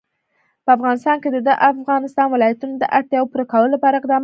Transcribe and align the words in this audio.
په 0.63 0.69
افغانستان 0.77 1.17
کې 1.23 1.29
د 1.31 1.37
د 1.47 1.49
افغانستان 1.71 2.27
ولايتونه 2.29 2.73
د 2.77 2.83
اړتیاوو 2.97 3.29
پوره 3.31 3.45
کولو 3.51 3.73
لپاره 3.75 3.95
اقدامات 3.95 4.13
کېږي. 4.17 4.19